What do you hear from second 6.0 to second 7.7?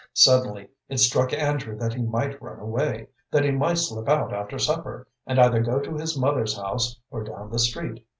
mother's house or down the